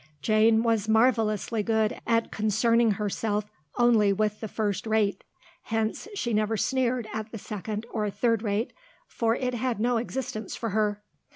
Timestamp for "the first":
4.39-4.87